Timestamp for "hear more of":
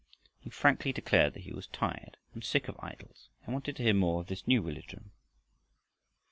3.83-4.27